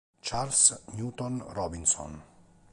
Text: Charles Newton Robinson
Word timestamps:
Charles 0.23 0.81
Newton 0.97 1.43
Robinson 1.53 2.17